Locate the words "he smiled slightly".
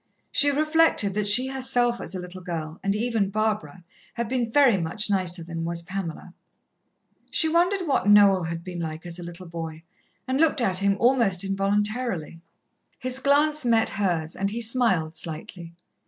14.49-15.71